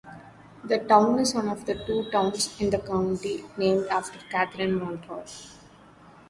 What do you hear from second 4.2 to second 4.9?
Catherine